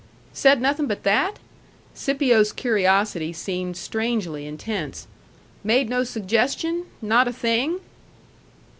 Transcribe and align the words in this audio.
"Said 0.33 0.59
nothing 0.59 0.87
but 0.87 1.03
that?" 1.03 1.35
Scipio's 1.93 2.51
curiosity 2.53 3.31
seemed 3.33 3.77
strangely 3.77 4.47
intense. 4.47 5.05
"Made 5.63 5.89
no 5.89 6.03
suggestion? 6.03 6.85
Not 7.03 7.27
a 7.27 7.31
thing?" 7.31 7.81